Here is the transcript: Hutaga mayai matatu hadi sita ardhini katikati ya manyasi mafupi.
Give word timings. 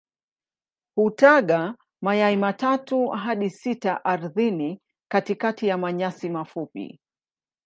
Hutaga 0.95 1.77
mayai 2.01 2.37
matatu 2.37 3.07
hadi 3.07 3.49
sita 3.49 4.05
ardhini 4.05 4.81
katikati 5.11 5.67
ya 5.67 5.77
manyasi 5.77 6.29
mafupi. 6.29 6.99